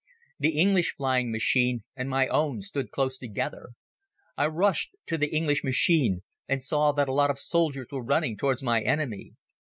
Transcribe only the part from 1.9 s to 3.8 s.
and my own stood close together.